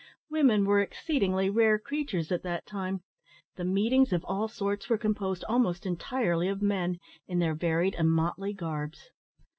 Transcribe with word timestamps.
Women 0.31 0.65
were 0.65 0.79
exceedingly 0.79 1.51
rare 1.51 1.77
creatures 1.77 2.31
at 2.31 2.41
that 2.41 2.65
time 2.65 3.03
the 3.55 3.63
meetings 3.63 4.11
of 4.11 4.25
all 4.25 4.47
sorts 4.47 4.89
were 4.89 4.97
composed 4.97 5.43
almost 5.47 5.85
entirely 5.85 6.47
of 6.47 6.59
men, 6.59 6.97
in 7.27 7.37
their 7.37 7.53
varied 7.53 7.93
and 7.93 8.09
motley 8.09 8.51
garbs. 8.51 9.11